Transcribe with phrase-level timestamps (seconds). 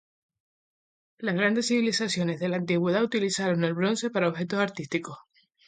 [1.19, 5.19] Las grandes civilizaciones de la Antigüedad utilizaron el bronce para objetos artísticos.